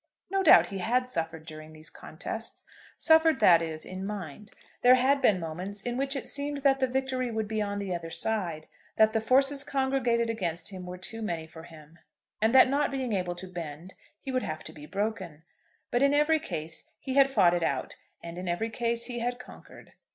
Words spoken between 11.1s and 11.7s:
many for